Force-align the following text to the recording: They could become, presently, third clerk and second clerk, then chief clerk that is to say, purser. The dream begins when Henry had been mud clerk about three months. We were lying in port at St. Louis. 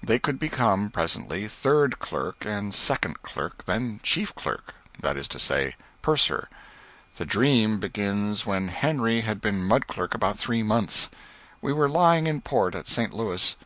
They 0.00 0.20
could 0.20 0.38
become, 0.38 0.90
presently, 0.90 1.48
third 1.48 1.98
clerk 1.98 2.44
and 2.46 2.72
second 2.72 3.20
clerk, 3.22 3.64
then 3.66 3.98
chief 4.04 4.32
clerk 4.32 4.76
that 5.00 5.16
is 5.16 5.26
to 5.34 5.40
say, 5.40 5.74
purser. 6.02 6.48
The 7.16 7.26
dream 7.26 7.80
begins 7.80 8.46
when 8.46 8.68
Henry 8.68 9.22
had 9.22 9.40
been 9.40 9.64
mud 9.66 9.88
clerk 9.88 10.14
about 10.14 10.38
three 10.38 10.62
months. 10.62 11.10
We 11.60 11.72
were 11.72 11.88
lying 11.88 12.28
in 12.28 12.42
port 12.42 12.76
at 12.76 12.86
St. 12.86 13.12
Louis. 13.12 13.56